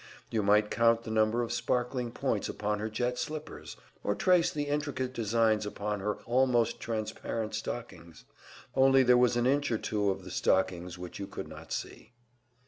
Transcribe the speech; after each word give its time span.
You 0.31 0.41
might 0.41 0.71
count 0.71 1.03
the 1.03 1.11
number 1.11 1.43
of 1.43 1.53
sparkling 1.53 2.09
points 2.09 2.49
upon 2.49 2.79
her 2.79 2.89
jet 2.89 3.19
slippers, 3.19 3.77
or 4.03 4.15
trace 4.15 4.49
the 4.49 4.63
intricate 4.63 5.13
designs 5.13 5.63
upon 5.63 5.99
her 5.99 6.15
almost 6.25 6.79
transparent 6.79 7.53
stockings 7.53 8.23
only 8.73 9.03
there 9.03 9.15
was 9.15 9.37
an 9.37 9.45
inch 9.45 9.71
or 9.71 9.77
two 9.77 10.09
of 10.09 10.23
the 10.23 10.31
stockings 10.31 10.97
which 10.97 11.19
you 11.19 11.27
could 11.27 11.47
not 11.47 11.71
see. 11.71 12.13